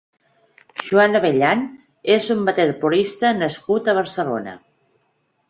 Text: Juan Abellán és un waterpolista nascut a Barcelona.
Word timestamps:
Juan 0.85 1.17
Abellán 1.19 1.61
és 2.15 2.31
un 2.37 2.41
waterpolista 2.49 3.35
nascut 3.43 3.93
a 3.93 3.97
Barcelona. 4.01 4.57